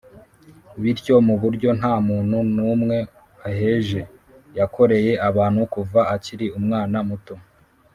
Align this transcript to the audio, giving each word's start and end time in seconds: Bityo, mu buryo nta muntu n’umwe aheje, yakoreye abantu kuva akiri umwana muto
Bityo, 0.81 1.15
mu 1.27 1.35
buryo 1.41 1.69
nta 1.79 1.93
muntu 2.07 2.37
n’umwe 2.55 2.97
aheje, 3.47 3.99
yakoreye 4.57 5.11
abantu 5.29 5.61
kuva 5.73 5.99
akiri 6.15 6.45
umwana 6.59 6.97
muto 7.09 7.35